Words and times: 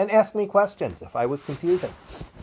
and 0.00 0.10
ask 0.10 0.34
me 0.34 0.46
questions 0.46 1.02
if 1.02 1.14
I 1.14 1.26
was 1.26 1.42
confusing. 1.42 1.92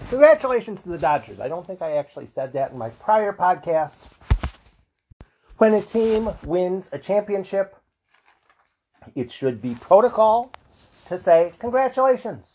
Congratulations 0.10 0.84
to 0.84 0.90
the 0.90 0.98
Dodgers. 1.00 1.40
I 1.40 1.48
don't 1.48 1.66
think 1.66 1.82
I 1.82 1.94
actually 1.94 2.28
said 2.28 2.54
that 2.54 2.72
in 2.72 2.78
my 2.78 2.90
prior 2.90 3.34
podcast. 3.34 3.96
When 5.58 5.74
a 5.74 5.82
team 5.82 6.30
wins 6.44 6.88
a 6.92 7.00
championship, 7.00 7.76
it 9.16 9.32
should 9.32 9.60
be 9.60 9.74
protocol 9.74 10.52
to 11.08 11.20
say 11.20 11.52
congratulations 11.58 12.46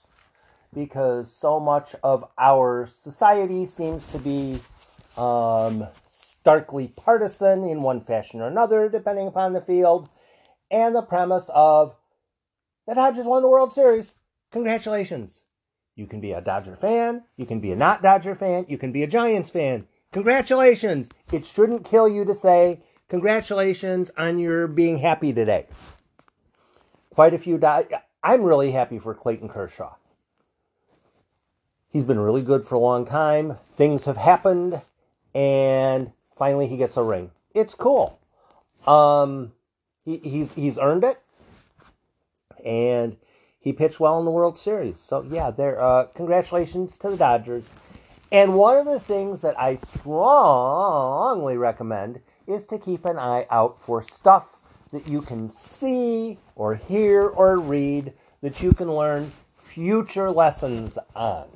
because 0.73 1.33
so 1.33 1.59
much 1.59 1.97
of 2.05 2.25
our 2.39 2.87
society 2.87 3.67
seems 3.67 4.07
to 4.07 4.21
be 4.21 4.61
um, 5.17 5.85
starkly 6.09 6.87
partisan 6.95 7.65
in 7.65 7.83
one 7.83 8.03
fashion 8.03 8.41
or 8.41 8.47
another, 8.47 8.89
depending 8.89 9.27
upon 9.27 9.53
the 9.53 9.61
field, 9.61 10.09
and 10.71 10.95
the 10.95 11.03
premise 11.03 11.51
of 11.53 11.97
the 12.87 12.95
Dodgers 12.95 13.27
won 13.27 13.43
the 13.43 13.49
World 13.49 13.73
Series. 13.73 14.15
Congratulations. 14.53 15.43
You 15.97 16.07
can 16.07 16.21
be 16.21 16.33
a 16.33 16.41
Dodger 16.41 16.77
fan. 16.77 17.25
You 17.37 17.47
can 17.47 17.61
be 17.61 17.73
a 17.73 17.77
not 17.77 18.03
Dodger 18.03 18.35
fan. 18.35 18.67
You 18.69 18.79
can 18.79 18.93
be 18.93 19.03
a 19.03 19.07
Giants 19.07 19.51
fan. 19.51 19.87
Congratulations. 20.13 21.09
It 21.33 21.45
shouldn't 21.47 21.85
kill 21.85 22.09
you 22.09 22.25
to 22.25 22.35
say 22.35 22.81
congratulations 23.09 24.11
on 24.17 24.39
your 24.39 24.67
being 24.67 24.99
happy 24.99 25.33
today. 25.33 25.67
Quite 27.11 27.35
a 27.35 27.39
few. 27.39 27.59
Do- 27.59 27.85
I'm 28.23 28.43
really 28.43 28.71
happy 28.71 28.99
for 28.99 29.15
Clayton 29.15 29.49
Kershaw. 29.49 29.95
He's 31.89 32.05
been 32.05 32.21
really 32.21 32.43
good 32.43 32.65
for 32.65 32.75
a 32.75 32.79
long 32.79 33.05
time. 33.05 33.59
Things 33.77 34.05
have 34.05 34.17
happened, 34.17 34.81
and 35.35 36.11
finally 36.39 36.67
he 36.67 36.79
gets 36.79 36.97
a 36.97 37.03
ring. 37.03 37.31
It's 37.55 37.75
cool. 37.75 38.19
Um, 38.87 39.53
he, 40.05 40.17
he's 40.19 40.53
he's 40.53 40.79
earned 40.79 41.05
it, 41.05 41.21
and 42.65 43.17
he 43.63 43.73
pitched 43.73 44.01
well 44.01 44.19
in 44.19 44.25
the 44.25 44.31
World 44.31 44.59
Series. 44.59 44.99
So 44.99 45.25
yeah, 45.31 45.51
there. 45.51 45.81
Uh, 45.81 46.07
congratulations 46.15 46.97
to 46.99 47.11
the 47.11 47.17
Dodgers. 47.17 47.65
And 48.33 48.55
one 48.55 48.77
of 48.77 48.87
the 48.87 49.01
things 49.01 49.41
that 49.43 49.59
I 49.59 49.79
strongly 49.99 51.57
recommend 51.57 52.21
is 52.47 52.65
to 52.67 52.79
keep 52.79 53.05
an 53.05 53.19
eye 53.19 53.47
out 53.51 53.81
for 53.81 54.03
stuff 54.03 54.49
that 54.93 55.07
you 55.07 55.23
can 55.23 55.49
see 55.49 56.39
or 56.57 56.75
hear 56.75 57.27
or 57.27 57.59
read 57.59 58.13
that 58.43 58.63
you 58.63 58.73
can 58.73 58.93
learn 58.93 59.33
future 59.55 60.31
lessons 60.31 60.99
on. 61.15 61.49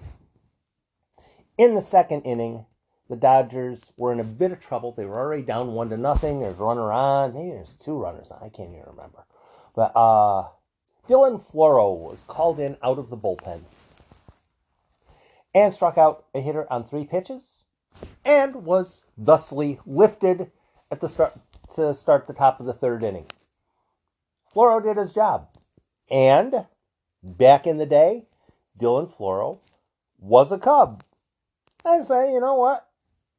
In 1.59 1.75
the 1.75 1.83
second 1.83 2.23
inning, 2.23 2.67
the 3.09 3.17
Dodgers 3.17 3.93
were 3.97 4.13
in 4.13 4.21
a 4.21 4.25
bit 4.25 4.53
of 4.53 4.61
trouble. 4.61 4.93
They 4.93 5.07
were 5.07 5.19
already 5.19 5.43
down 5.43 5.73
one 5.73 5.91
to 5.91 5.97
nothing. 5.97 6.41
There's 6.41 6.57
runner 6.59 6.93
on. 6.93 7.35
Maybe 7.35 7.51
there's 7.51 7.75
two 7.75 7.99
runners 7.99 8.31
on. 8.31 8.39
I 8.43 8.49
can't 8.49 8.71
even 8.71 8.85
remember. 8.87 9.27
But 9.75 9.93
uh, 9.97 10.49
Dylan 11.09 11.41
Floro 11.41 11.97
was 11.97 12.25
called 12.27 12.59
in 12.59 12.77
out 12.83 12.99
of 12.99 13.11
the 13.11 13.17
bullpen 13.17 13.63
and 15.55 15.73
struck 15.73 15.97
out 15.97 16.25
a 16.35 16.41
hitter 16.41 16.71
on 16.71 16.85
three 16.85 17.05
pitches 17.05 17.63
and 18.25 18.65
was 18.65 19.05
thusly 19.17 19.79
lifted 19.87 20.51
at 20.91 21.01
the 21.01 21.09
start 21.09 21.39
to 21.75 21.95
start 21.95 22.27
the 22.27 22.33
top 22.33 22.61
of 22.61 22.67
the 22.67 22.73
third 22.73 23.03
inning. 23.03 23.27
Floro 24.55 24.83
did 24.83 24.97
his 24.97 25.13
job. 25.13 25.49
And 26.11 26.67
back 27.23 27.67
in 27.67 27.79
the 27.79 27.87
day, 27.87 28.25
Dylan 28.79 29.13
Floro 29.15 29.59
was 30.19 30.53
a 30.53 30.59
Cub. 30.59 31.03
I 31.85 32.03
say, 32.03 32.33
you 32.33 32.41
know 32.41 32.55
what? 32.55 32.89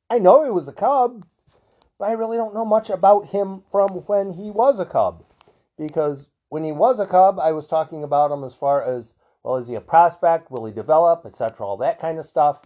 I 0.10 0.20
know 0.20 0.44
he 0.44 0.52
was 0.52 0.68
a 0.68 0.74
Cub, 0.74 1.26
but 2.00 2.10
I 2.10 2.14
really 2.14 2.38
don't 2.38 2.54
know 2.54 2.66
much 2.66 2.90
about 2.90 3.28
him 3.28 3.64
from 3.72 3.90
when 4.08 4.34
he 4.34 4.52
was 4.52 4.80
a 4.80 4.86
Cub. 4.86 5.24
Because 5.78 6.28
when 6.50 6.64
he 6.64 6.72
was 6.72 7.00
a 7.00 7.06
Cub, 7.06 7.40
I 7.40 7.52
was 7.52 7.68
talking 7.68 8.04
about 8.04 8.32
him 8.32 8.44
as 8.44 8.56
far 8.56 8.84
as, 8.84 9.14
well, 9.44 9.58
is 9.58 9.68
he 9.68 9.76
a 9.76 9.82
prospect? 9.82 10.50
Will 10.52 10.66
he 10.66 10.74
develop? 10.74 11.26
Etc. 11.26 11.66
All 11.66 11.78
that 11.78 12.00
kind 12.00 12.20
of 12.20 12.26
stuff. 12.26 12.62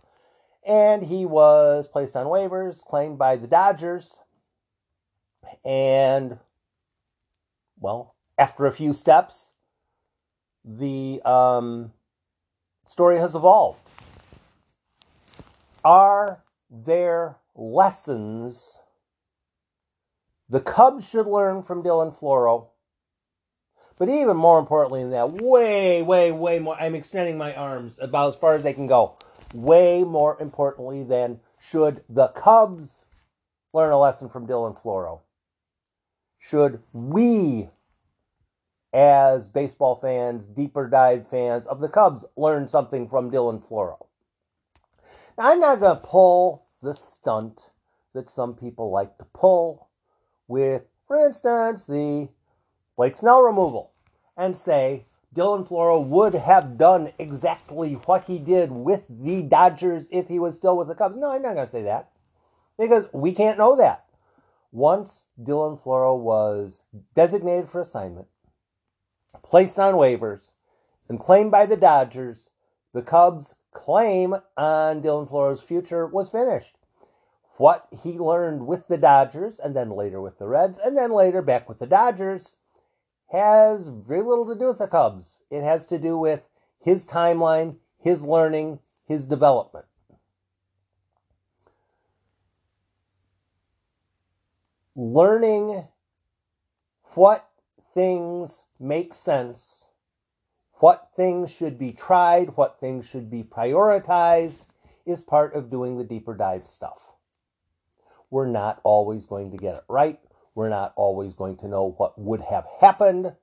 And 0.66 1.04
he 1.04 1.26
was 1.26 1.88
placed 1.88 2.16
on 2.16 2.28
waivers, 2.28 2.84
claimed 2.84 3.18
by 3.18 3.36
the 3.36 3.48
Dodgers. 3.48 4.20
And, 5.66 6.38
well, 7.80 8.16
after 8.38 8.66
a 8.66 8.72
few 8.72 8.94
steps, 8.94 9.52
the 10.64 11.22
um, 11.26 11.94
story 12.88 13.18
has 13.18 13.34
evolved. 13.34 13.80
Are 15.84 16.44
there 16.70 17.38
lessons 17.56 18.78
the 20.48 20.60
Cubs 20.60 21.08
should 21.08 21.28
learn 21.28 21.64
from 21.64 21.82
Dylan 21.82 22.16
Floro 22.16 22.71
but 24.02 24.10
even 24.10 24.36
more 24.36 24.58
importantly 24.58 25.04
than 25.04 25.12
that, 25.12 25.32
way, 25.44 26.02
way, 26.02 26.32
way 26.32 26.58
more, 26.58 26.76
I'm 26.82 26.96
extending 26.96 27.38
my 27.38 27.54
arms 27.54 28.00
about 28.02 28.30
as 28.30 28.36
far 28.36 28.56
as 28.56 28.64
they 28.64 28.74
can 28.74 28.88
go. 28.88 29.16
Way 29.54 30.04
more 30.04 30.42
importantly 30.42 31.04
than 31.04 31.40
should 31.60 32.02
the 32.10 32.30
Cubs 32.30 33.04
learn 33.74 33.92
a 33.92 34.00
lesson 34.00 34.28
from 34.28 34.48
Dylan 34.48 34.76
Floro? 34.82 35.20
Should 36.40 36.82
we, 36.94 37.70
as 38.92 39.48
baseball 39.48 40.00
fans, 40.02 40.48
deeper 40.48 40.88
dive 40.88 41.28
fans 41.30 41.68
of 41.68 41.80
the 41.80 41.88
Cubs, 41.88 42.26
learn 42.36 42.68
something 42.68 43.08
from 43.08 43.30
Dylan 43.30 43.64
Floro? 43.64 44.08
Now, 45.38 45.52
I'm 45.52 45.60
not 45.60 45.80
going 45.80 45.96
to 45.96 46.08
pull 46.08 46.66
the 46.82 46.96
stunt 46.96 47.70
that 48.16 48.32
some 48.32 48.56
people 48.56 48.90
like 48.90 49.16
to 49.20 49.26
pull 49.26 49.90
with, 50.48 50.82
for 51.08 51.24
instance, 51.24 51.86
the 51.86 52.30
Blake 52.98 53.16
Snell 53.16 53.44
removal 53.44 53.91
and 54.42 54.58
say 54.58 55.06
Dylan 55.36 55.68
Floro 55.68 56.04
would 56.04 56.34
have 56.34 56.76
done 56.76 57.12
exactly 57.20 57.94
what 58.06 58.24
he 58.24 58.40
did 58.40 58.72
with 58.72 59.04
the 59.08 59.44
Dodgers 59.44 60.10
if 60.12 60.28
he 60.28 60.40
was 60.40 60.56
still 60.56 60.76
with 60.76 60.88
the 60.88 60.96
Cubs. 60.96 61.16
No, 61.16 61.30
I'm 61.30 61.44
not 61.44 61.54
going 61.54 61.68
to 61.68 61.72
say 61.72 61.84
that 61.84 62.10
because 62.78 63.06
we 63.14 63.34
can't 63.34 63.60
know 63.60 63.76
that. 63.76 64.06
Once 64.72 65.26
Dylan 65.40 65.80
Floro 65.80 66.18
was 66.18 66.82
designated 67.14 67.70
for 67.70 67.82
assignment, 67.82 68.28
placed 69.44 69.78
on 69.78 69.94
waivers, 69.94 70.50
and 71.08 71.20
claimed 71.20 71.52
by 71.52 71.68
the 71.68 71.78
Dodgers, 71.78 72.50
the 72.94 73.04
Cubs' 73.04 73.54
claim 73.74 74.36
on 74.58 75.04
Dylan 75.04 75.30
Floro's 75.30 75.62
future 75.62 76.08
was 76.08 76.32
finished. 76.32 76.76
What 77.58 77.88
he 78.02 78.18
learned 78.18 78.66
with 78.66 78.88
the 78.88 78.98
Dodgers, 78.98 79.60
and 79.60 79.76
then 79.76 79.92
later 79.92 80.20
with 80.20 80.40
the 80.40 80.48
Reds, 80.48 80.80
and 80.80 80.98
then 80.98 81.12
later 81.12 81.44
back 81.44 81.70
with 81.70 81.78
the 81.78 81.86
Dodgers, 81.86 82.56
has 83.32 83.88
very 83.88 84.22
little 84.22 84.48
to 84.48 84.60
do 84.60 84.68
with 84.68 84.78
the 84.80 84.88
Cubs. 84.88 85.40
It 85.50 85.64
has 85.64 85.86
to 85.88 85.98
do 85.98 86.18
with 86.18 86.50
his 86.80 87.06
timeline, 87.06 87.78
his 87.98 88.22
learning, 88.22 88.80
his 89.06 89.26
development. 89.26 89.86
Learning 94.96 95.88
what 97.14 97.50
things 97.94 98.64
make 98.80 99.14
sense, 99.14 99.88
what 100.76 101.10
things 101.16 101.50
should 101.52 101.78
be 101.78 101.94
tried, 101.94 102.58
what 102.58 102.80
things 102.80 103.06
should 103.06 103.30
be 103.30 103.44
prioritized 103.44 104.66
is 105.06 105.22
part 105.22 105.54
of 105.56 105.70
doing 105.70 105.98
the 105.98 106.04
deeper 106.04 106.36
dive 106.36 106.68
stuff. 106.68 107.00
We're 108.30 108.48
not 108.48 108.82
always 108.84 109.26
going 109.26 109.52
to 109.52 109.58
get 109.58 109.76
it 109.76 109.84
right. 109.88 110.20
We're 110.56 110.70
not 110.70 110.94
always 110.96 111.34
going 111.34 111.58
to 111.58 111.68
know 111.68 111.96
what 111.98 112.20
would 112.20 112.42
have 112.42 112.66
happened, 112.80 113.34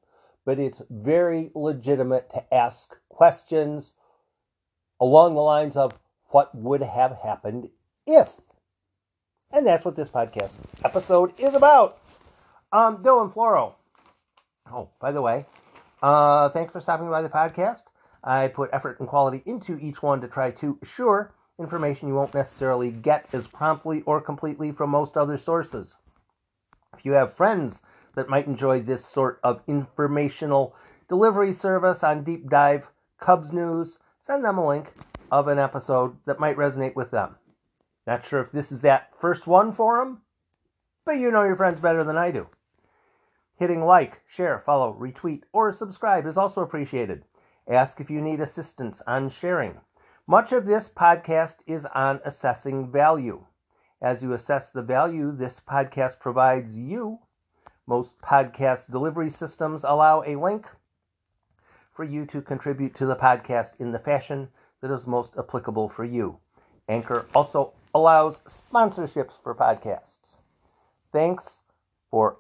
but 0.44 0.58
it's 0.58 0.82
very 0.90 1.50
legitimate 1.54 2.30
to 2.30 2.54
ask 2.54 2.98
questions 3.08 3.92
along 5.00 5.34
the 5.34 5.40
lines 5.40 5.76
of 5.76 5.92
what 6.30 6.54
would 6.54 6.82
have 6.82 7.16
happened 7.22 7.70
if. 8.06 8.34
And 9.50 9.66
that's 9.66 9.84
what 9.84 9.96
this 9.96 10.10
podcast 10.10 10.52
episode 10.84 11.32
is 11.38 11.54
about. 11.54 11.98
Um, 12.72 13.02
Dylan 13.02 13.32
Floro. 13.32 13.72
Oh, 14.70 14.90
by 15.00 15.12
the 15.12 15.22
way, 15.22 15.46
uh, 16.02 16.50
thanks 16.50 16.72
for 16.72 16.82
stopping 16.82 17.08
by 17.08 17.22
the 17.22 17.30
podcast. 17.30 17.84
I 18.22 18.48
put 18.48 18.70
effort 18.72 19.00
and 19.00 19.08
quality 19.08 19.42
into 19.46 19.78
each 19.78 20.02
one 20.02 20.20
to 20.20 20.28
try 20.28 20.50
to 20.50 20.78
assure 20.82 21.32
information 21.58 22.08
you 22.08 22.14
won't 22.14 22.34
necessarily 22.34 22.90
get 22.90 23.26
as 23.32 23.46
promptly 23.46 24.02
or 24.02 24.20
completely 24.20 24.70
from 24.72 24.90
most 24.90 25.16
other 25.16 25.38
sources. 25.38 25.94
If 26.98 27.04
you 27.04 27.12
have 27.12 27.36
friends 27.36 27.80
that 28.16 28.28
might 28.28 28.48
enjoy 28.48 28.80
this 28.80 29.06
sort 29.06 29.38
of 29.44 29.62
informational 29.68 30.74
delivery 31.08 31.52
service 31.52 32.02
on 32.02 32.24
Deep 32.24 32.50
Dive 32.50 32.88
Cubs 33.20 33.52
News, 33.52 33.98
send 34.18 34.44
them 34.44 34.58
a 34.58 34.66
link 34.66 34.92
of 35.30 35.46
an 35.46 35.60
episode 35.60 36.16
that 36.26 36.40
might 36.40 36.56
resonate 36.56 36.96
with 36.96 37.12
them. 37.12 37.36
Not 38.04 38.26
sure 38.26 38.40
if 38.40 38.50
this 38.50 38.72
is 38.72 38.80
that 38.80 39.12
first 39.16 39.46
one 39.46 39.72
for 39.72 39.98
them, 39.98 40.22
but 41.04 41.18
you 41.18 41.30
know 41.30 41.44
your 41.44 41.54
friends 41.54 41.78
better 41.78 42.02
than 42.02 42.16
I 42.16 42.32
do. 42.32 42.48
Hitting 43.54 43.84
like, 43.84 44.20
share, 44.26 44.58
follow, 44.66 44.92
retweet, 45.00 45.42
or 45.52 45.72
subscribe 45.72 46.26
is 46.26 46.36
also 46.36 46.62
appreciated. 46.62 47.22
Ask 47.68 48.00
if 48.00 48.10
you 48.10 48.20
need 48.20 48.40
assistance 48.40 49.00
on 49.06 49.30
sharing. 49.30 49.76
Much 50.26 50.50
of 50.50 50.66
this 50.66 50.88
podcast 50.88 51.58
is 51.64 51.84
on 51.94 52.18
assessing 52.24 52.90
value. 52.90 53.44
As 54.00 54.22
you 54.22 54.32
assess 54.32 54.68
the 54.68 54.82
value 54.82 55.32
this 55.32 55.60
podcast 55.68 56.20
provides 56.20 56.76
you, 56.76 57.18
most 57.84 58.20
podcast 58.20 58.90
delivery 58.90 59.28
systems 59.28 59.82
allow 59.82 60.22
a 60.22 60.36
link 60.36 60.66
for 61.92 62.04
you 62.04 62.24
to 62.26 62.40
contribute 62.40 62.94
to 62.94 63.06
the 63.06 63.16
podcast 63.16 63.70
in 63.80 63.90
the 63.90 63.98
fashion 63.98 64.50
that 64.80 64.92
is 64.92 65.04
most 65.04 65.32
applicable 65.36 65.88
for 65.88 66.04
you. 66.04 66.38
Anchor 66.88 67.26
also 67.34 67.72
allows 67.92 68.40
sponsorships 68.42 69.32
for 69.42 69.52
podcasts. 69.52 70.36
Thanks 71.12 71.48
for 72.08 72.36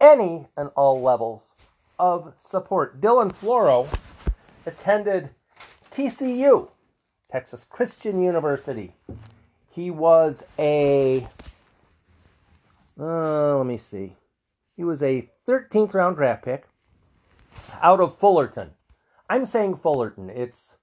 any 0.00 0.46
and 0.56 0.70
all 0.74 1.02
levels 1.02 1.42
of 1.98 2.32
support. 2.48 3.02
Dylan 3.02 3.30
Floro 3.30 3.92
attended 4.64 5.28
TCU, 5.90 6.70
Texas 7.30 7.66
Christian 7.68 8.22
University. 8.22 8.96
He 9.74 9.90
was 9.90 10.44
a, 10.58 11.26
uh, 12.98 13.56
let 13.56 13.66
me 13.66 13.78
see, 13.78 14.14
he 14.76 14.84
was 14.84 15.02
a 15.02 15.28
13th 15.48 15.94
round 15.94 16.16
draft 16.16 16.44
pick 16.44 16.68
out 17.82 18.00
of 18.00 18.16
Fullerton. 18.18 18.70
I'm 19.28 19.46
saying 19.46 19.78
Fullerton. 19.78 20.30
It's, 20.30 20.76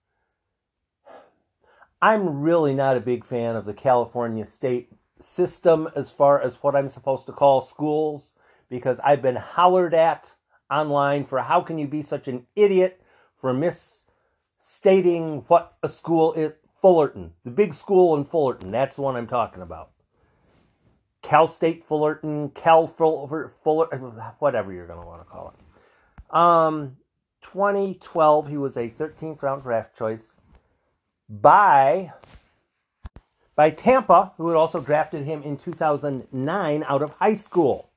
I'm 2.02 2.42
really 2.42 2.74
not 2.74 2.98
a 2.98 3.02
big 3.02 3.24
fan 3.24 3.56
of 3.56 3.66
the 3.66 3.74
California 3.74 4.46
state 4.46 4.90
system 5.22 5.88
as 5.96 6.10
far 6.10 6.42
as 6.42 6.56
what 6.56 6.76
I'm 6.76 6.90
supposed 6.90 7.28
to 7.28 7.32
call 7.32 7.62
schools 7.62 8.34
because 8.70 9.00
I've 9.04 9.22
been 9.22 9.36
hollered 9.36 9.94
at 9.94 10.32
online 10.70 11.26
for 11.26 11.40
how 11.40 11.62
can 11.62 11.78
you 11.78 11.88
be 11.88 12.02
such 12.02 12.28
an 12.28 12.46
idiot 12.56 13.02
for 13.40 13.54
misstating 13.54 15.44
what 15.48 15.78
a 15.84 15.90
school 15.90 16.34
is. 16.34 16.54
Fullerton, 16.82 17.34
the 17.44 17.52
big 17.52 17.74
school 17.74 18.16
in 18.16 18.26
Fullerton, 18.26 18.72
that's 18.72 18.96
the 18.96 19.02
one 19.02 19.16
I'm 19.16 19.28
talking 19.28 19.62
about. 19.62 19.92
Cal 21.22 21.48
State 21.48 21.86
Fullerton, 21.88 22.50
Cal 22.50 22.88
Fuller, 22.88 23.54
Fuller, 23.64 23.88
whatever 24.40 24.74
you're 24.74 24.88
going 24.88 25.00
to 25.00 25.06
want 25.06 25.22
to 25.22 25.26
call 25.26 25.54
it. 25.54 26.36
Um, 26.36 26.98
2012, 27.44 28.48
he 28.48 28.58
was 28.58 28.78
a 28.78 28.90
13th 28.90 29.42
round 29.42 29.64
draft 29.64 29.98
choice 29.98 30.34
by 31.30 32.12
by 33.56 33.70
Tampa, 33.70 34.34
who 34.38 34.48
had 34.48 34.58
also 34.58 34.80
drafted 34.80 35.26
him 35.26 35.44
in 35.44 35.58
2009 35.58 36.84
out 36.88 37.02
of 37.02 37.14
high 37.16 37.36
school. 37.36 37.92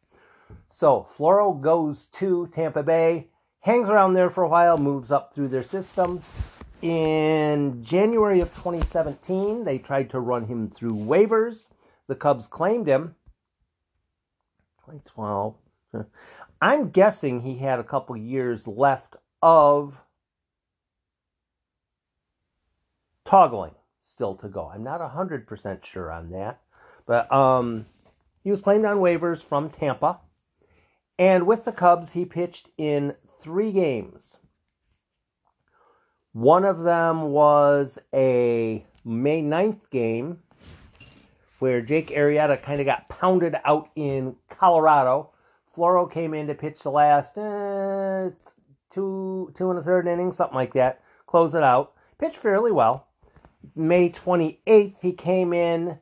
So 0.71 1.07
Floro 1.17 1.59
goes 1.59 2.07
to 2.15 2.51
Tampa 2.53 2.83
Bay, 2.83 3.29
hangs 3.61 3.89
around 3.89 4.15
there 4.15 4.31
for 4.31 4.43
a 4.43 4.49
while, 4.49 4.77
moves 4.77 5.11
up 5.11 5.33
through 5.33 5.49
their 5.49 5.63
system. 5.63 6.21
In 6.85 7.83
January 7.83 8.41
of 8.41 8.51
2017, 8.51 9.65
they 9.65 9.79
tried 9.79 10.11
to 10.11 10.21
run 10.21 10.49
him 10.49 10.69
through 10.69 10.91
waivers. 10.91 11.69
The 12.09 12.15
Cubs 12.15 12.47
claimed 12.47 12.87
him. 12.87 13.15
2012. 14.85 15.55
I'm 16.61 16.91
guessing 16.91 17.41
he 17.41 17.57
had 17.57 17.81
a 17.81 17.85
couple 17.85 18.19
years 18.19 18.67
left 18.67 19.17
of 19.41 19.99
toggling 23.25 23.77
still 24.03 24.35
to 24.35 24.49
go. 24.51 24.69
I'm 24.69 24.85
not 24.85 25.01
100% 25.01 25.85
sure 25.87 26.13
on 26.13 26.33
that. 26.33 26.61
But 27.07 27.33
um, 27.33 27.87
he 28.43 28.51
was 28.51 28.61
claimed 28.61 28.85
on 28.85 28.99
waivers 28.99 29.41
from 29.41 29.71
Tampa. 29.71 30.21
And 31.19 31.47
with 31.47 31.65
the 31.65 31.73
Cubs, 31.73 32.11
he 32.11 32.27
pitched 32.27 32.69
in 32.77 33.15
three 33.41 33.73
games. 33.73 34.37
One 36.35 36.65
of 36.65 36.83
them 36.83 37.31
was 37.31 37.97
a 38.13 38.85
May 39.05 39.41
9th 39.41 39.89
game 39.91 40.41
where 41.61 41.81
Jake 41.81 42.09
Arrieta 42.09 42.61
kind 42.61 42.81
of 42.81 42.87
got 42.87 43.09
pounded 43.09 43.55
out 43.65 43.89
in 43.95 44.35
Colorado. 44.51 45.31
Floro 45.77 46.11
came 46.11 46.35
in 46.35 46.49
to 46.49 46.55
pitch 46.55 46.81
the 46.81 46.91
last 46.91 47.39
uh, 47.39 48.31
two 48.91 49.53
two 49.57 49.71
and 49.71 49.79
a 49.79 49.83
third 49.83 50.09
inning, 50.09 50.33
something 50.33 50.57
like 50.57 50.75
that. 50.75 51.01
Close 51.29 51.55
it 51.55 51.63
out. 51.63 51.93
Pitched 52.19 52.39
fairly 52.39 52.73
well. 52.73 53.07
May 53.77 54.11
28th, 54.11 54.97
he 55.01 55.13
came 55.13 55.53
in 55.53 56.01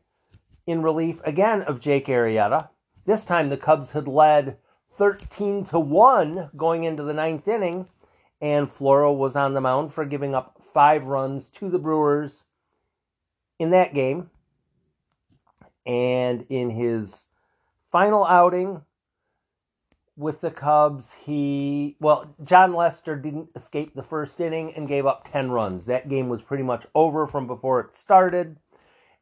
in 0.66 0.82
relief 0.82 1.20
again 1.24 1.60
of 1.60 1.78
Jake 1.78 2.06
Arrieta. 2.06 2.70
This 3.04 3.26
time 3.26 3.50
the 3.50 3.58
Cubs 3.58 3.90
had 3.90 4.08
led 4.08 4.56
13 4.92 5.66
to 5.66 5.78
1 5.78 6.52
going 6.56 6.84
into 6.84 7.02
the 7.02 7.12
ninth 7.12 7.46
inning, 7.46 7.86
and 8.42 8.68
Floro 8.68 9.16
was 9.16 9.36
on 9.36 9.54
the 9.54 9.60
mound 9.60 9.94
for 9.94 10.04
giving 10.04 10.34
up 10.34 10.60
five 10.74 11.04
runs 11.04 11.48
to 11.48 11.70
the 11.70 11.78
Brewers 11.78 12.44
in 13.58 13.70
that 13.70 13.94
game. 13.94 14.28
And 15.86 16.44
in 16.48 16.70
his 16.70 17.26
final 17.90 18.26
outing 18.26 18.82
with 20.16 20.40
the 20.40 20.50
Cubs, 20.50 21.12
he, 21.24 21.96
well, 22.00 22.34
Jon 22.44 22.74
Lester 22.74 23.16
didn't 23.16 23.50
escape 23.54 23.94
the 23.94 24.02
first 24.02 24.40
inning 24.40 24.74
and 24.74 24.88
gave 24.88 25.06
up 25.06 25.28
10 25.30 25.50
runs. 25.50 25.86
That 25.86 26.08
game 26.08 26.28
was 26.28 26.42
pretty 26.42 26.64
much 26.64 26.84
over 26.94 27.26
from 27.26 27.46
before 27.46 27.80
it 27.80 27.96
started. 27.96 28.58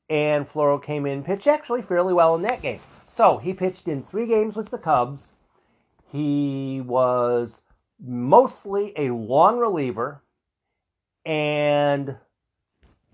And 0.09 0.49
Floro 0.49 0.83
came 0.83 1.07
in, 1.07 1.23
pitched 1.23 1.47
actually 1.47 1.83
fairly 1.83 2.13
well 2.13 2.35
in 2.35 2.43
that 2.43 2.63
game. 2.63 2.81
So 3.09 3.39
he 3.39 3.53
pitched 3.53 3.87
in 3.87 4.03
three 4.03 4.27
games 4.27 4.57
with 4.57 4.71
the 4.71 4.79
Cubs 4.79 5.29
he 6.13 6.81
was 6.81 7.61
mostly 8.03 8.93
a 8.97 9.11
long 9.11 9.59
reliever, 9.59 10.23
and 11.25 12.17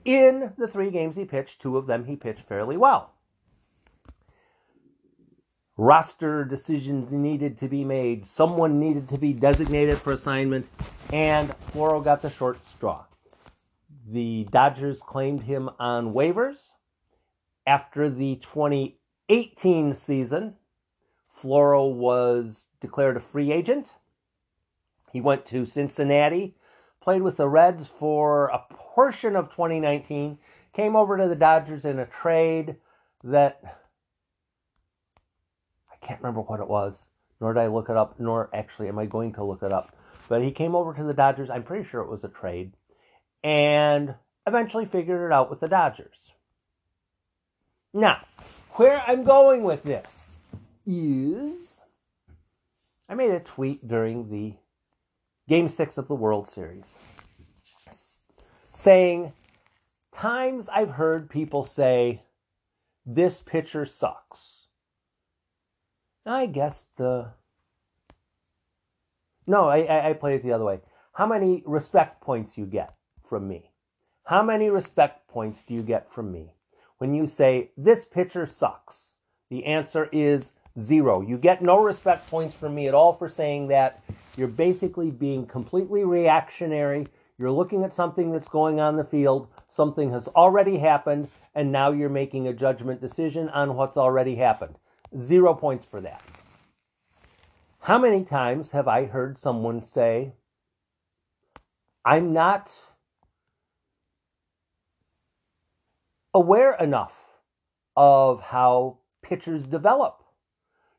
in 0.04 0.52
the 0.56 0.68
three 0.68 0.90
games 0.90 1.16
he 1.16 1.24
pitched, 1.24 1.60
two 1.60 1.76
of 1.76 1.86
them 1.86 2.04
he 2.04 2.16
pitched 2.16 2.46
fairly 2.48 2.76
well. 2.76 3.12
Roster 5.76 6.44
decisions 6.44 7.12
needed 7.12 7.58
to 7.58 7.68
be 7.68 7.84
made, 7.84 8.24
someone 8.24 8.80
needed 8.80 9.08
to 9.10 9.18
be 9.18 9.34
designated 9.34 9.98
for 9.98 10.12
assignment, 10.12 10.66
and 11.12 11.54
Floro 11.70 12.02
got 12.02 12.22
the 12.22 12.30
short 12.30 12.64
straw. 12.66 13.04
The 14.08 14.46
Dodgers 14.50 15.00
claimed 15.00 15.42
him 15.42 15.68
on 15.78 16.14
waivers. 16.14 16.72
After 17.66 18.08
the 18.08 18.36
2018 18.36 19.93
season, 19.93 20.55
Floro 21.43 21.93
was 21.93 22.66
declared 22.81 23.16
a 23.16 23.20
free 23.20 23.52
agent. 23.52 23.94
He 25.17 25.23
went 25.23 25.46
to 25.46 25.65
Cincinnati, 25.65 26.55
played 27.01 27.23
with 27.23 27.39
the 27.39 27.49
Reds 27.49 27.87
for 27.87 28.49
a 28.49 28.58
portion 28.69 29.35
of 29.35 29.49
2019, 29.49 30.37
came 30.75 30.94
over 30.94 31.17
to 31.17 31.27
the 31.27 31.35
Dodgers 31.35 31.87
in 31.87 31.99
a 31.99 32.05
trade 32.05 32.77
that 33.25 33.79
I 35.91 35.96
can't 36.06 36.20
remember 36.20 36.43
what 36.43 36.61
it 36.61 36.69
was, 36.69 37.06
nor 37.41 37.55
did 37.55 37.61
I 37.61 37.69
look 37.69 37.89
it 37.89 37.96
up, 37.96 38.20
nor 38.20 38.51
actually 38.53 38.89
am 38.89 38.99
I 38.99 39.06
going 39.06 39.32
to 39.32 39.43
look 39.43 39.63
it 39.63 39.73
up. 39.73 39.96
But 40.29 40.43
he 40.43 40.51
came 40.51 40.75
over 40.75 40.93
to 40.93 41.03
the 41.03 41.15
Dodgers. 41.15 41.49
I'm 41.49 41.63
pretty 41.63 41.89
sure 41.89 42.03
it 42.03 42.11
was 42.11 42.25
a 42.25 42.29
trade, 42.29 42.75
and 43.43 44.17
eventually 44.46 44.85
figured 44.85 45.31
it 45.31 45.32
out 45.32 45.49
with 45.49 45.61
the 45.61 45.69
Dodgers. 45.69 46.31
Now, 47.94 48.20
where 48.73 49.03
I'm 49.06 49.25
going 49.25 49.63
with 49.63 49.82
this 49.82 50.41
is 50.85 51.81
I 53.08 53.15
made 53.15 53.31
a 53.31 53.41
tweet 53.41 53.89
during 53.89 54.29
the 54.29 54.56
Game 55.48 55.69
6 55.69 55.98
of 55.98 56.08
the 56.08 56.15
World 56.15 56.48
Series 56.48 56.94
saying, 58.76 59.32
Times 60.12 60.69
I've 60.69 60.91
heard 60.91 61.29
people 61.29 61.65
say, 61.65 62.22
this 63.05 63.41
pitcher 63.41 63.84
sucks. 63.84 64.67
I 66.24 66.46
guess 66.46 66.86
the. 66.96 67.32
No, 69.46 69.69
I, 69.69 70.10
I 70.10 70.12
play 70.12 70.34
it 70.34 70.43
the 70.43 70.53
other 70.53 70.65
way. 70.65 70.81
How 71.12 71.26
many 71.26 71.62
respect 71.65 72.20
points 72.20 72.58
you 72.58 72.67
get 72.67 72.94
from 73.29 73.46
me? 73.48 73.70
How 74.24 74.43
many 74.43 74.70
respect 74.70 75.29
points 75.29 75.62
do 75.62 75.72
you 75.72 75.82
get 75.82 76.10
from 76.10 76.32
me 76.32 76.53
when 76.98 77.15
you 77.15 77.26
say, 77.26 77.70
this 77.76 78.05
pitcher 78.05 78.44
sucks? 78.44 79.12
The 79.50 79.65
answer 79.65 80.08
is 80.10 80.53
Zero. 80.78 81.22
You 81.22 81.38
get 81.38 81.62
no 81.62 81.82
respect 81.82 82.28
points 82.28 82.54
from 82.54 82.74
me 82.74 82.88
at 82.88 82.94
all 82.94 83.14
for 83.14 83.28
saying 83.28 83.68
that. 83.68 84.02
You're 84.36 84.48
basically 84.48 85.10
being 85.10 85.46
completely 85.46 86.04
reactionary. 86.04 87.08
You're 87.38 87.50
looking 87.50 87.84
at 87.84 87.94
something 87.94 88.32
that's 88.32 88.48
going 88.48 88.80
on 88.80 88.96
the 88.96 89.04
field, 89.04 89.48
something 89.68 90.10
has 90.12 90.28
already 90.28 90.78
happened, 90.78 91.28
and 91.54 91.72
now 91.72 91.90
you're 91.90 92.08
making 92.08 92.46
a 92.46 92.52
judgment 92.52 93.00
decision 93.00 93.48
on 93.48 93.74
what's 93.74 93.96
already 93.96 94.36
happened. 94.36 94.76
Zero 95.18 95.54
points 95.54 95.86
for 95.86 96.00
that. 96.00 96.22
How 97.80 97.98
many 97.98 98.24
times 98.24 98.72
have 98.72 98.88
I 98.88 99.04
heard 99.04 99.38
someone 99.38 99.80
say, 99.80 100.32
I'm 102.04 102.32
not 102.32 102.70
aware 106.34 106.74
enough 106.74 107.14
of 107.96 108.42
how 108.42 108.98
pitchers 109.22 109.66
develop, 109.66 110.22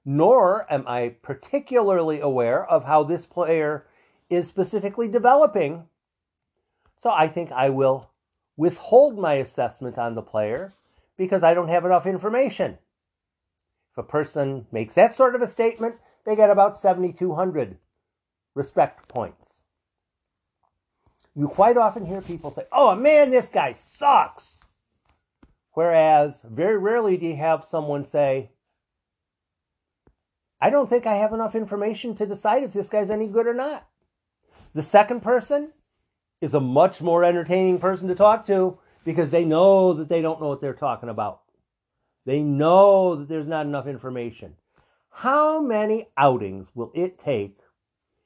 nor 0.10 0.66
am 0.72 0.86
I 0.88 1.16
particularly 1.22 2.22
aware 2.22 2.66
of 2.66 2.86
how 2.86 3.04
this 3.04 3.26
player 3.26 3.86
is 4.30 4.48
specifically 4.48 5.10
developing. 5.10 5.84
So 6.96 7.10
I 7.10 7.28
think 7.28 7.52
I 7.52 7.70
will 7.70 8.10
withhold 8.56 9.20
my 9.20 9.34
assessment 9.34 9.98
on 9.98 10.16
the 10.16 10.22
player 10.22 10.74
because 11.18 11.44
I 11.44 11.54
don't 11.54 11.68
have 11.68 11.84
enough 11.84 12.06
information. 12.06 12.78
If 13.92 13.98
a 13.98 14.04
person 14.04 14.66
makes 14.72 14.94
that 14.94 15.14
sort 15.14 15.36
of 15.36 15.42
a 15.42 15.48
statement, 15.48 15.96
they 16.26 16.38
get 16.38 16.50
about 16.50 16.78
7,200 16.78 17.78
respect 18.56 19.10
points. 19.10 19.62
You 21.36 21.50
quite 21.50 21.76
often 21.76 22.06
hear 22.06 22.22
people 22.22 22.52
say, 22.52 22.64
oh 22.72 22.92
a 22.92 22.96
man, 22.96 23.30
this 23.30 23.50
guy 23.50 23.74
sucks. 23.74 24.60
Whereas 25.74 26.42
very 26.50 26.78
rarely 26.78 27.18
do 27.18 27.26
you 27.26 27.36
have 27.36 27.66
someone 27.66 28.06
say, 28.06 28.52
I 30.60 30.70
don't 30.70 30.90
think 30.90 31.06
I 31.06 31.16
have 31.16 31.34
enough 31.34 31.56
information 31.56 32.16
to 32.16 32.26
decide 32.26 32.64
if 32.64 32.74
this 32.74 32.90
guy's 32.90 33.10
any 33.10 33.28
good 33.28 33.48
or 33.48 33.54
not. 33.54 33.88
The 34.74 34.84
second 34.84 35.22
person 35.22 35.74
is 36.42 36.54
a 36.54 36.60
much 36.60 37.02
more 37.02 37.24
entertaining 37.24 37.80
person 37.80 38.08
to 38.08 38.16
talk 38.16 38.46
to 38.48 38.80
because 39.06 39.32
they 39.32 39.46
know 39.46 39.94
that 39.94 40.10
they 40.10 40.22
don't 40.22 40.42
know 40.42 40.50
what 40.50 40.62
they're 40.62 40.74
talking 40.74 41.10
about. 41.10 41.42
They 42.26 42.42
know 42.42 43.16
that 43.16 43.30
there's 43.30 43.48
not 43.48 43.66
enough 43.66 43.88
information. 43.88 44.56
How 45.10 45.62
many 45.62 46.10
outings 46.18 46.70
will 46.76 46.92
it 46.94 47.18
take 47.18 47.60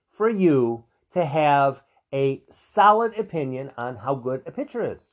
for 0.09 0.29
you 0.29 0.85
to 1.11 1.23
have 1.23 1.83
a 2.13 2.43
solid 2.49 3.17
opinion 3.17 3.71
on 3.77 3.97
how 3.97 4.15
good 4.15 4.41
a 4.45 4.51
pitcher 4.51 4.83
is? 4.83 5.11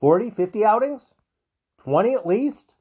40, 0.00 0.30
50 0.30 0.64
outings? 0.64 1.14
20 1.78 2.14
at 2.14 2.26
least? 2.26 2.74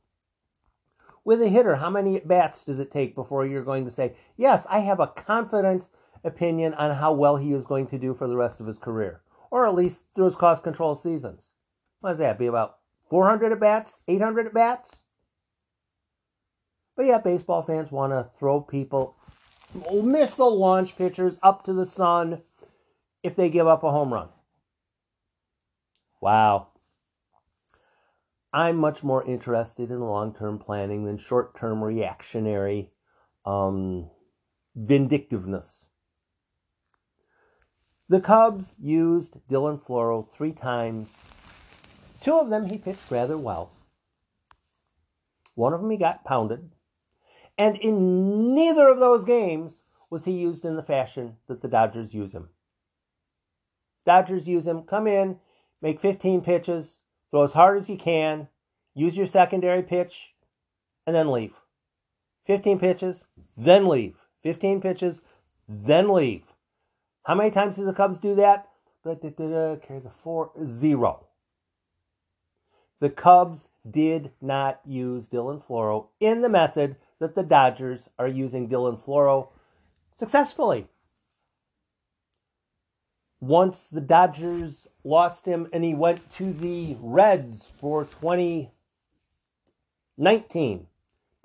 With 1.28 1.42
a 1.42 1.50
hitter, 1.50 1.76
how 1.76 1.90
many 1.90 2.16
at 2.16 2.26
bats 2.26 2.64
does 2.64 2.80
it 2.80 2.90
take 2.90 3.14
before 3.14 3.46
you're 3.46 3.62
going 3.62 3.84
to 3.84 3.92
say, 3.92 4.14
Yes, 4.38 4.66
I 4.70 4.80
have 4.80 5.02
a 5.02 5.08
confident 5.08 5.90
opinion 6.24 6.74
on 6.76 6.96
how 6.96 7.12
well 7.12 7.36
he 7.36 7.52
is 7.52 7.66
going 7.66 7.88
to 7.88 7.98
do 7.98 8.14
for 8.14 8.30
the 8.30 8.38
rest 8.38 8.62
of 8.62 8.66
his 8.66 8.78
career, 8.78 9.20
or 9.52 9.68
at 9.68 9.76
least 9.76 10.04
through 10.16 10.24
his 10.24 10.38
cost 10.38 10.64
control 10.64 10.96
seasons? 10.96 11.52
What 12.00 12.12
does 12.12 12.20
that 12.20 12.40
be 12.40 12.46
about 12.46 12.78
400 13.10 13.52
at 13.52 13.60
bats, 13.60 14.04
800 14.08 14.46
at 14.46 14.54
bats? 14.54 15.02
But 16.96 17.08
yeah, 17.08 17.18
baseball 17.18 17.62
fans 17.62 17.92
want 17.92 18.14
to 18.14 18.30
throw 18.40 18.62
people 18.62 19.18
missile 19.92 20.58
launch 20.58 20.96
pitchers 20.96 21.38
up 21.44 21.66
to 21.66 21.74
the 21.74 21.86
sun 21.86 22.42
if 23.22 23.36
they 23.36 23.50
give 23.50 23.68
up 23.68 23.84
a 23.84 23.92
home 23.92 24.14
run. 24.14 24.30
Wow. 26.22 26.70
I'm 28.54 28.78
much 28.78 29.04
more 29.04 29.24
interested 29.26 29.92
in 29.92 30.00
long 30.00 30.34
term 30.34 30.58
planning 30.58 31.06
than 31.06 31.18
short 31.18 31.56
term 31.56 31.84
reactionary 31.84 32.92
um, 33.46 34.10
vindictiveness. 34.76 35.88
The 38.10 38.22
Cubs 38.22 38.74
used 38.80 39.36
Dylan 39.50 39.84
Floro 39.84 40.28
three 40.28 40.54
times. 40.54 41.16
Two 42.22 42.40
of 42.40 42.50
them 42.50 42.68
he 42.68 42.78
pitched 42.78 43.12
rather 43.12 43.38
well. 43.38 43.72
One 45.56 45.74
of 45.74 45.82
them 45.82 45.90
he 45.90 45.98
got 45.98 46.24
pounded. 46.24 46.72
And 47.58 47.76
in 47.78 48.56
neither 48.56 48.88
of 48.88 49.00
those 49.00 49.26
games 49.26 49.82
was 50.10 50.24
he 50.24 50.32
used 50.32 50.64
in 50.64 50.76
the 50.76 50.84
fashion 50.84 51.38
that 51.48 51.62
the 51.62 51.68
Dodgers 51.68 52.14
use 52.14 52.34
him. 52.34 52.50
Dodgers 54.06 54.48
use 54.48 54.66
him, 54.66 54.84
come 54.84 55.06
in, 55.06 55.40
make 55.82 56.00
15 56.00 56.42
pitches, 56.42 57.00
throw 57.32 57.44
as 57.44 57.54
hard 57.54 57.78
as 57.78 57.90
you 57.90 57.98
can, 57.98 58.48
use 58.94 59.18
your 59.18 59.28
secondary 59.28 59.84
pitch, 59.84 60.34
and 61.06 61.16
then 61.16 61.32
leave. 61.32 61.54
15 62.46 62.80
pitches, 62.80 63.24
then 63.56 63.88
leave. 63.88 64.16
15 64.44 64.82
pitches, 64.82 65.22
then 65.68 66.10
leave. 66.10 66.44
How 67.26 67.36
many 67.36 67.52
times 67.52 67.76
did 67.76 67.86
the 67.86 67.94
Cubs 67.94 68.20
do 68.20 68.36
that? 68.36 68.70
Carry 69.04 70.00
the 70.00 70.12
four, 70.24 70.52
zero. 70.66 71.28
The 73.00 73.10
Cubs 73.10 73.70
did 73.90 74.32
not 74.42 74.82
use 74.86 75.28
Dylan 75.28 75.64
Floro 75.64 76.08
in 76.20 76.42
the 76.42 76.50
method 76.50 76.96
that 77.20 77.36
the 77.36 77.44
Dodgers 77.44 78.10
are 78.18 78.28
using 78.28 78.68
Dylan 78.68 79.00
Floro 79.00 79.50
successfully. 80.14 80.88
Once 83.40 83.88
the 83.88 84.02
Dodgers 84.02 84.88
lost 85.04 85.46
him 85.46 85.68
and 85.72 85.84
he 85.84 85.94
went 85.94 86.28
to 86.32 86.52
the 86.52 86.98
Reds 87.00 87.72
for 87.80 88.04
2019, 88.06 88.72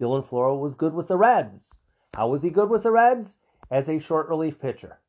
Dylan 0.01 0.25
Floro 0.25 0.59
was 0.59 0.75
good 0.75 0.95
with 0.95 1.09
the 1.09 1.19
Reds. 1.19 1.75
How 2.15 2.29
was 2.29 2.43
he 2.43 2.49
good 2.49 2.71
with 2.71 2.83
the 2.83 2.91
Reds? 2.91 3.37
As 3.71 3.89
a 3.89 3.99
short 3.99 4.29
relief 4.29 4.59
pitcher. 4.59 5.01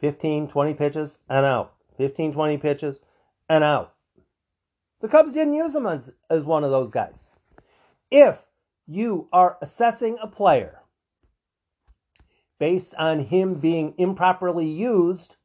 15, 0.00 0.48
20 0.48 0.74
pitches 0.74 1.18
and 1.28 1.46
out. 1.46 1.74
15, 1.96 2.32
20 2.32 2.58
pitches 2.58 2.98
and 3.48 3.64
out. 3.64 3.94
The 5.00 5.08
Cubs 5.08 5.32
didn't 5.32 5.54
use 5.54 5.74
him 5.74 5.86
as, 5.86 6.12
as 6.30 6.44
one 6.44 6.64
of 6.64 6.70
those 6.70 6.90
guys. 6.90 7.28
If 8.10 8.38
you 8.86 9.28
are 9.32 9.58
assessing 9.62 10.18
a 10.20 10.26
player 10.26 10.80
based 12.58 12.94
on 12.96 13.20
him 13.20 13.54
being 13.54 13.94
improperly 13.98 14.66
used, 14.66 15.36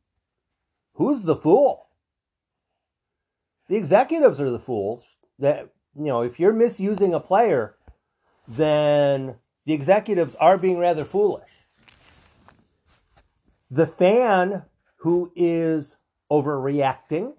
who's 0.98 1.24
the 1.24 1.36
fool? 1.36 1.88
The 3.70 3.78
executives 3.78 4.40
are 4.40 4.52
the 4.52 4.60
fools. 4.60 5.06
That 5.40 5.70
you 5.96 6.06
know, 6.06 6.22
if 6.22 6.40
you're 6.40 6.54
misusing 6.54 7.14
a 7.14 7.20
player, 7.20 7.76
then 8.48 9.36
the 9.66 9.74
executives 9.74 10.36
are 10.36 10.58
being 10.58 10.78
rather 10.78 11.06
foolish. 11.06 11.50
The 13.70 13.86
fan 13.86 14.64
who 14.98 15.32
is 15.36 15.98
overreacting 16.32 17.34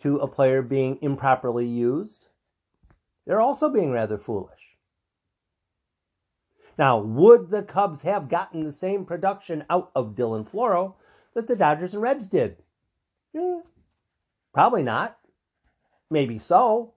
to 0.00 0.18
a 0.18 0.26
player 0.26 0.62
being 0.62 0.98
improperly 1.00 1.66
used, 1.66 2.26
they're 3.26 3.40
also 3.40 3.68
being 3.68 3.92
rather 3.92 4.18
foolish. 4.18 4.76
Now, 6.78 6.98
would 6.98 7.50
the 7.50 7.62
Cubs 7.62 8.02
have 8.02 8.28
gotten 8.28 8.64
the 8.64 8.72
same 8.72 9.04
production 9.04 9.64
out 9.68 9.90
of 9.94 10.14
Dylan 10.14 10.48
Floro 10.48 10.94
that 11.34 11.46
the 11.46 11.56
Dodgers 11.56 11.94
and 11.94 12.02
Reds 12.02 12.26
did? 12.26 12.56
Eh, 13.34 13.60
probably 14.52 14.82
not. 14.82 15.18
Maybe 16.10 16.38
so. 16.38 16.94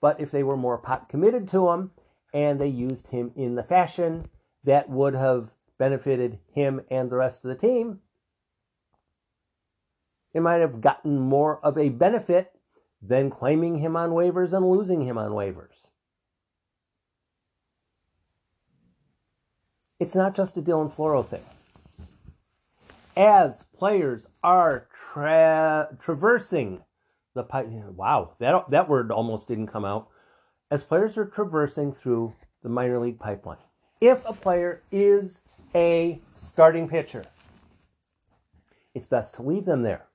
But 0.00 0.20
if 0.20 0.30
they 0.30 0.42
were 0.42 0.56
more 0.56 0.78
pot 0.78 1.08
committed 1.08 1.48
to 1.48 1.70
him 1.70 1.92
and 2.34 2.60
they 2.60 2.68
used 2.68 3.08
him 3.08 3.32
in 3.34 3.54
the 3.54 3.62
fashion 3.62 4.26
that 4.64 4.90
would 4.90 5.14
have 5.14 5.54
benefited 5.78 6.38
him 6.52 6.80
and 6.90 7.10
the 7.10 7.16
rest 7.16 7.44
of 7.44 7.48
the 7.48 7.56
team, 7.56 8.00
it 10.34 10.40
might 10.40 10.56
have 10.56 10.80
gotten 10.80 11.18
more 11.18 11.64
of 11.64 11.78
a 11.78 11.88
benefit 11.88 12.52
than 13.00 13.30
claiming 13.30 13.76
him 13.76 13.96
on 13.96 14.10
waivers 14.10 14.52
and 14.52 14.68
losing 14.68 15.02
him 15.02 15.16
on 15.16 15.30
waivers. 15.30 15.86
it's 19.98 20.14
not 20.14 20.34
just 20.34 20.56
a 20.56 20.62
Dylan 20.62 20.94
Floro 20.94 21.24
thing. 21.24 21.44
As 23.16 23.62
players 23.74 24.26
are 24.42 24.88
tra- 24.92 25.96
traversing 25.98 26.82
the 27.34 27.42
pipe, 27.42 27.66
wow, 27.68 28.34
that 28.40 28.70
that 28.70 28.88
word 28.88 29.10
almost 29.10 29.48
didn't 29.48 29.68
come 29.68 29.86
out. 29.86 30.08
As 30.70 30.84
players 30.84 31.16
are 31.16 31.24
traversing 31.24 31.92
through 31.92 32.34
the 32.62 32.68
minor 32.68 32.98
league 32.98 33.18
pipeline, 33.18 33.58
if 34.02 34.22
a 34.28 34.34
player 34.34 34.82
is 34.90 35.40
a 35.74 36.20
starting 36.34 36.88
pitcher, 36.88 37.24
it's 38.94 39.06
best 39.06 39.34
to 39.36 39.42
leave 39.42 39.64
them 39.64 39.82
there. 39.82 40.06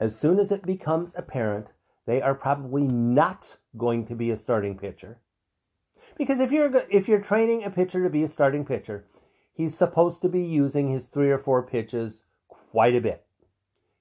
As 0.00 0.18
soon 0.18 0.38
as 0.38 0.50
it 0.50 0.66
becomes 0.66 1.14
apparent 1.16 1.72
they 2.06 2.22
are 2.22 2.34
probably 2.34 2.84
not 2.84 3.56
going 3.76 4.04
to 4.06 4.14
be 4.14 4.30
a 4.30 4.36
starting 4.36 4.76
pitcher, 4.78 5.18
because 6.16 6.40
if 6.40 6.50
you're 6.50 6.84
if 6.90 7.06
you're 7.06 7.20
training 7.20 7.62
a 7.62 7.70
pitcher 7.70 8.02
to 8.02 8.10
be 8.10 8.24
a 8.24 8.28
starting 8.28 8.64
pitcher, 8.64 9.04
he's 9.58 9.76
supposed 9.76 10.22
to 10.22 10.28
be 10.28 10.40
using 10.40 10.88
his 10.88 11.06
three 11.06 11.30
or 11.30 11.36
four 11.36 11.64
pitches 11.64 12.22
quite 12.48 12.94
a 12.94 13.00
bit. 13.00 13.26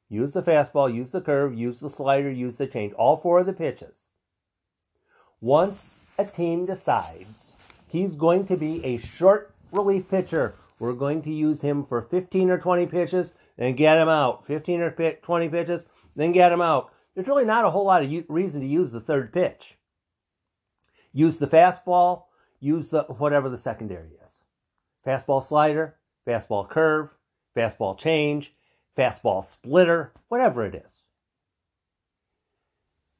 Use 0.07 0.31
the 0.31 0.43
fastball, 0.43 0.93
use 0.93 1.11
the 1.11 1.19
curve, 1.19 1.57
use 1.57 1.79
the 1.79 1.89
slider, 1.89 2.31
use 2.31 2.57
the 2.57 2.67
change, 2.67 2.93
all 2.93 3.17
four 3.17 3.39
of 3.39 3.47
the 3.47 3.53
pitches. 3.53 4.05
Once 5.41 5.97
a 6.17 6.25
team 6.25 6.67
decides 6.67 7.53
he's 7.89 8.15
going 8.15 8.45
to 8.45 8.55
be 8.55 8.85
a 8.85 8.97
short 8.97 9.51
relief 9.71 10.07
pitcher, 10.07 10.53
we're 10.79 10.93
going 10.93 11.23
to 11.23 11.33
use 11.33 11.61
him 11.61 11.83
for 11.83 12.03
15 12.03 12.51
or 12.51 12.59
20 12.59 12.85
pitches 12.85 13.33
and 13.57 13.75
get 13.75 13.97
him 13.97 14.07
out. 14.07 14.45
15 14.45 14.81
or 14.81 14.91
20 14.91 15.49
pitches, 15.49 15.81
then 16.15 16.31
get 16.31 16.51
him 16.51 16.61
out. 16.61 16.93
There's 17.15 17.27
really 17.27 17.45
not 17.45 17.65
a 17.65 17.71
whole 17.71 17.85
lot 17.85 18.03
of 18.03 18.11
reason 18.29 18.61
to 18.61 18.67
use 18.67 18.91
the 18.91 19.01
third 19.01 19.33
pitch. 19.33 19.75
Use 21.11 21.39
the 21.39 21.47
fastball, 21.47 22.25
use 22.59 22.89
the 22.89 23.03
whatever 23.05 23.49
the 23.49 23.57
secondary 23.57 24.11
is. 24.23 24.43
Fastball 25.07 25.41
slider, 25.41 25.95
fastball 26.27 26.67
curve, 26.69 27.09
fastball 27.55 27.97
change, 27.97 28.51
fastball 28.97 29.41
splitter, 29.41 30.11
whatever 30.27 30.65
it 30.65 30.75
is. 30.75 30.91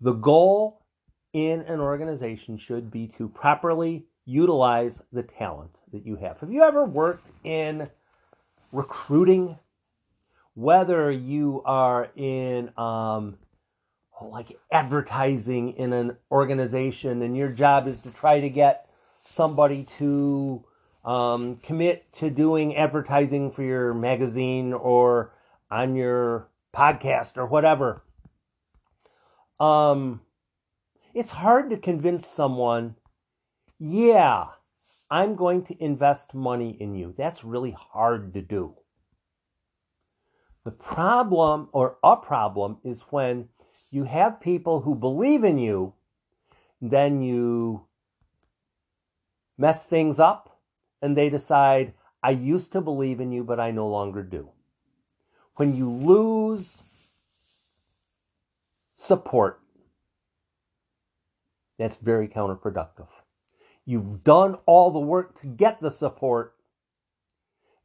The 0.02 0.12
goal 0.12 0.82
in 1.32 1.62
an 1.62 1.80
organization 1.80 2.58
should 2.58 2.92
be 2.92 3.08
to 3.18 3.30
properly 3.30 4.06
utilize 4.26 5.02
the 5.14 5.24
talent 5.24 5.78
that 5.94 6.06
you 6.06 6.18
have. 6.18 6.42
Have 6.42 6.52
you 6.52 6.62
ever 6.64 6.84
worked 6.84 7.32
in 7.46 7.90
recruiting? 8.74 9.58
Whether 10.56 11.10
you 11.10 11.62
are 11.66 12.10
in 12.16 12.72
um, 12.78 13.38
like 14.22 14.60
advertising 14.72 15.74
in 15.74 15.94
an 15.94 16.18
organization 16.32 17.22
and 17.22 17.38
your 17.38 17.50
job 17.50 17.88
is 17.88 18.02
to 18.02 18.12
try 18.12 18.42
to 18.42 18.50
get 18.50 18.90
somebody 19.22 19.84
to 20.00 20.66
um, 21.08 21.56
commit 21.64 22.12
to 22.12 22.30
doing 22.30 22.76
advertising 22.76 23.50
for 23.50 23.64
your 23.64 23.94
magazine 23.94 24.74
or 24.74 25.34
on 25.72 25.96
your 25.96 26.50
podcast 26.76 27.38
or 27.38 27.46
whatever. 27.46 28.04
Um, 29.58 30.20
it's 31.14 31.32
hard 31.32 31.70
to 31.70 31.78
convince 31.78 32.28
someone, 32.28 32.96
yeah, 33.80 34.48
I'm 35.10 35.36
going 35.36 35.64
to 35.64 35.84
invest 35.84 36.34
money 36.34 36.76
in 36.78 36.94
you. 36.94 37.16
That's 37.18 37.42
really 37.42 37.72
hard 37.72 38.34
to 38.34 38.42
do. 38.42 38.76
The 40.66 40.72
problem 40.72 41.70
or 41.72 41.98
a 42.04 42.18
problem 42.18 42.80
is 42.84 43.00
when 43.10 43.48
you 43.90 44.04
have 44.04 44.42
people 44.42 44.82
who 44.82 44.94
believe 44.94 45.46
in 45.46 45.58
you, 45.58 45.94
then 46.82 47.22
you 47.22 47.86
mess 49.58 49.84
things 49.84 50.20
up 50.20 50.57
and 51.02 51.16
they 51.16 51.30
decide, 51.30 51.94
I 52.24 52.32
used 52.32 52.72
to 52.74 52.82
believe 52.82 53.20
in 53.20 53.32
you, 53.32 53.44
but 53.44 53.60
I 53.60 53.72
no 53.72 53.88
longer 53.88 54.24
do. 54.24 54.50
When 55.56 55.76
you 55.76 55.90
lose 55.90 56.82
support, 58.94 59.60
that's 61.78 61.98
very 61.98 62.28
counterproductive. 62.28 63.08
You've 63.86 64.24
done 64.24 64.58
all 64.66 64.92
the 64.92 65.00
work 65.00 65.40
to 65.42 65.48
get 65.48 65.80
the 65.80 65.92
support, 65.92 66.56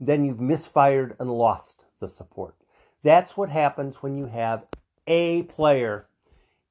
then 0.01 0.25
you've 0.25 0.41
misfired 0.41 1.15
and 1.21 1.31
lost 1.31 1.85
the 2.01 2.09
support. 2.09 2.57
That's 3.03 3.37
what 3.37 3.51
happens 3.51 4.03
when 4.03 4.17
you 4.17 4.27
have 4.27 4.67
a 5.07 5.45
player 5.45 6.07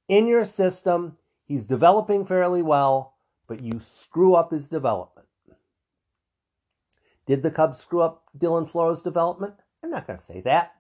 in 0.08 0.28
your 0.28 0.46
system. 0.46 1.18
He's 1.46 1.66
developing 1.66 2.26
fairly 2.26 2.62
well, 2.62 3.16
but 3.48 3.62
you 3.62 3.80
screw 3.80 4.34
up 4.34 4.52
his 4.52 4.68
development. 4.70 5.21
Did 7.32 7.44
the 7.44 7.50
Cubs 7.50 7.80
screw 7.80 8.02
up 8.02 8.26
Dylan 8.38 8.70
Floro's 8.70 9.02
development? 9.02 9.54
I'm 9.82 9.90
not 9.90 10.06
going 10.06 10.20
to 10.20 10.26
say 10.26 10.42
that. 10.42 10.74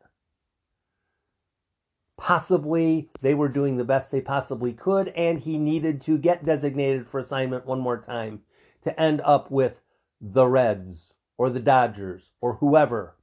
Possibly 2.17 3.09
they 3.21 3.33
were 3.33 3.47
doing 3.47 3.77
the 3.77 3.85
best 3.85 4.11
they 4.11 4.19
possibly 4.19 4.73
could, 4.73 5.07
and 5.15 5.39
he 5.39 5.57
needed 5.57 6.01
to 6.01 6.17
get 6.17 6.43
designated 6.43 7.07
for 7.07 7.21
assignment 7.21 7.65
one 7.65 7.79
more 7.79 8.01
time 8.01 8.41
to 8.83 8.99
end 8.99 9.21
up 9.21 9.49
with 9.49 9.79
the 10.19 10.45
Reds 10.45 11.13
or 11.37 11.49
the 11.49 11.61
Dodgers 11.61 12.31
or 12.41 12.55
whoever 12.55 13.15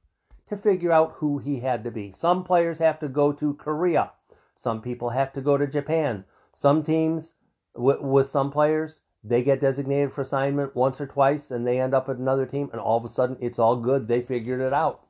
to 0.47 0.57
figure 0.57 0.91
out 0.91 1.17
who 1.17 1.37
he 1.37 1.59
had 1.59 1.83
to 1.83 1.91
be. 1.91 2.11
Some 2.11 2.43
players 2.43 2.79
have 2.79 2.97
to 2.97 3.07
go 3.07 3.31
to 3.33 3.53
Korea. 3.53 4.11
Some 4.55 4.81
people 4.81 5.11
have 5.11 5.33
to 5.33 5.41
go 5.41 5.55
to 5.55 5.67
Japan. 5.67 6.25
Some 6.55 6.81
teams, 6.81 7.33
w- 7.75 8.01
with 8.01 8.25
some 8.25 8.49
players, 8.49 9.01
they 9.23 9.43
get 9.43 9.59
designated 9.59 10.13
for 10.13 10.21
assignment 10.21 10.75
once 10.75 10.99
or 11.01 11.07
twice 11.07 11.51
and 11.51 11.67
they 11.67 11.79
end 11.79 11.93
up 11.93 12.09
at 12.09 12.17
another 12.17 12.45
team, 12.45 12.69
and 12.71 12.81
all 12.81 12.97
of 12.97 13.05
a 13.05 13.09
sudden 13.09 13.37
it's 13.39 13.59
all 13.59 13.75
good. 13.75 14.07
They 14.07 14.21
figured 14.21 14.61
it 14.61 14.73
out. 14.73 15.05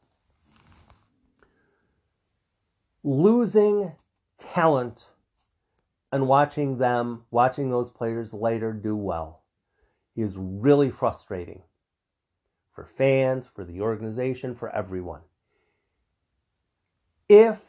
losing 3.04 3.92
talent 4.38 5.08
and 6.12 6.28
watching 6.28 6.78
them, 6.78 7.24
watching 7.32 7.70
those 7.70 7.90
players 7.90 8.34
later 8.34 8.74
do 8.74 8.96
well 8.96 9.44
is 10.16 10.34
really 10.36 10.90
frustrating 10.90 11.62
for 12.74 12.86
fans, 12.86 13.46
for 13.54 13.64
the 13.64 13.82
organization, 13.82 14.56
for 14.56 14.74
everyone. 14.76 15.22
If 17.28 17.60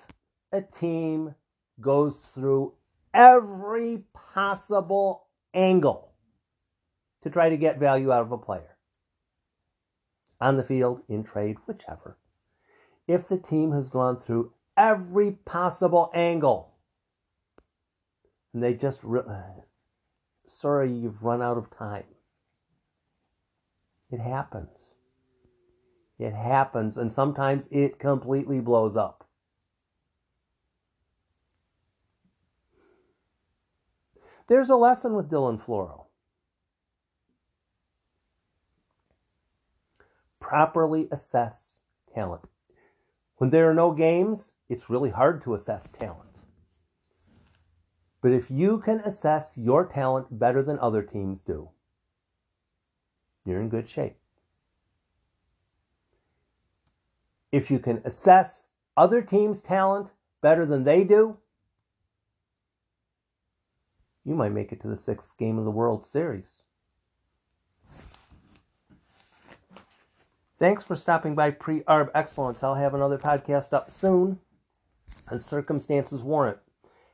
a 0.53 0.63
team 0.63 1.35
goes 1.81 2.21
through 2.35 2.75
every 3.13 4.05
possible 4.13 5.27
angle 5.55 6.10
to 7.23 7.31
try 7.31 7.49
to 7.49 7.57
get 7.57 7.79
value 7.79 8.13
out 8.13 8.23
of 8.23 8.33
a 8.33 8.39
player, 8.39 8.77
on 10.41 10.57
the 10.57 10.65
field, 10.65 11.03
in 11.09 11.23
trade, 11.23 11.57
whichever, 11.67 12.19
if 13.07 13.29
the 13.29 13.39
team 13.39 13.73
has 13.73 13.89
gone 13.89 14.17
through 14.17 14.53
every 14.77 15.33
possible 15.33 16.11
angle. 16.15 16.75
And 18.55 18.63
they 18.63 18.75
just, 18.75 19.01
re- 19.03 19.23
sorry, 20.47 20.91
you've 20.91 21.23
run 21.23 21.43
out 21.43 21.59
of 21.59 21.71
time. 21.71 22.05
It 24.11 24.21
happens. 24.21 24.95
It 26.19 26.35
happens, 26.35 26.99
and 26.99 27.13
sometimes 27.13 27.67
it 27.71 27.99
completely 27.99 28.61
blows 28.61 28.97
up. 28.97 29.27
There's 34.49 34.69
a 34.69 34.77
lesson 34.77 35.15
with 35.15 35.31
Dylan 35.31 35.63
Floro. 35.63 36.10
Properly 40.51 41.07
assess 41.13 41.81
talent. 42.13 42.43
When 43.37 43.51
there 43.51 43.71
are 43.71 43.75
no 43.75 43.93
games, 43.93 44.51
it's 44.69 44.91
really 44.91 45.11
hard 45.11 45.41
to 45.43 45.55
assess 45.55 45.89
talent. 45.89 46.29
But 48.21 48.33
if 48.33 48.51
you 48.51 48.79
can 48.79 48.99
assess 48.99 49.57
your 49.57 49.87
talent 49.87 50.41
better 50.41 50.61
than 50.61 50.77
other 50.81 51.03
teams 51.05 51.45
do, 51.45 51.71
you're 53.45 53.61
in 53.61 53.69
good 53.69 53.89
shape. 53.89 54.17
If 57.53 57.71
you 57.71 57.79
can 57.79 58.03
assess 58.05 58.67
other 58.97 59.23
teams' 59.23 59.63
talent 59.63 60.15
better 60.41 60.67
than 60.67 60.83
they 60.83 61.05
do, 61.05 61.39
you 64.25 64.35
might 64.35 64.51
make 64.51 64.73
it 64.73 64.81
to 64.83 64.89
the 64.89 64.97
sixth 64.97 65.39
game 65.39 65.61
of 65.61 65.65
the 65.65 65.71
World 65.71 66.05
Series. 66.05 66.63
Thanks 70.61 70.85
for 70.85 70.95
stopping 70.95 71.35
by 71.35 71.53
Pre 71.53 71.81
Arb 71.85 72.11
Excellence. 72.15 72.63
I'll 72.63 72.75
have 72.75 72.93
another 72.93 73.17
podcast 73.17 73.73
up 73.73 73.91
soon 73.91 74.41
as 75.31 75.43
circumstances 75.43 76.21
warrant. 76.21 76.59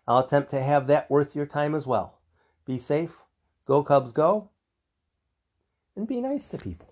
I'll 0.09 0.19
attempt 0.19 0.51
to 0.51 0.61
have 0.61 0.89
that 0.89 1.09
worth 1.09 1.37
your 1.37 1.47
time 1.47 1.77
as 1.77 1.87
well. 1.87 2.19
Be 2.65 2.77
safe, 2.77 3.13
go 3.65 3.85
Cubs, 3.85 4.11
go, 4.11 4.51
and 5.95 6.09
be 6.09 6.21
nice 6.21 6.49
to 6.49 6.59
people. 6.59 6.89